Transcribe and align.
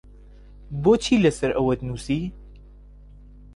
بۆچی 0.83 1.15
لەسەر 1.23 1.51
ئەوەت 1.55 1.79
نووسی؟ 1.87 2.21